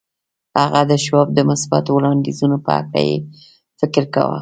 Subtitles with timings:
[0.61, 3.17] هغه د شواب د مثبتو وړانديزونو په هکله يې
[3.79, 4.39] فکر کاوه.